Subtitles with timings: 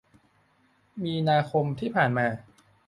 [1.03, 2.27] มีนาคมที่ผ่านมา